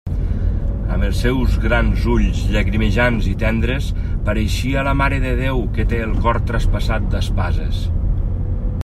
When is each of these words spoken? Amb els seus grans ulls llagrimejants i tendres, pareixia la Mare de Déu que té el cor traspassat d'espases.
Amb 0.93 1.03
els 1.07 1.19
seus 1.25 1.57
grans 1.65 2.07
ulls 2.13 2.39
llagrimejants 2.55 3.27
i 3.33 3.35
tendres, 3.45 3.91
pareixia 4.31 4.87
la 4.89 4.95
Mare 5.03 5.21
de 5.29 5.35
Déu 5.43 5.63
que 5.77 5.87
té 5.93 6.01
el 6.07 6.17
cor 6.25 6.41
traspassat 6.53 7.07
d'espases. 7.13 7.85